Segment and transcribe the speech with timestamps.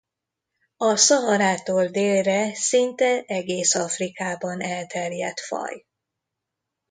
[0.77, 5.85] A Szaharától délre szinte egész Afrikában elterjedt faj.